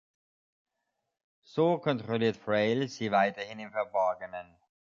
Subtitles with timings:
[1.43, 4.57] So kontrolliert Frail sie weiterhin im Verborgenen.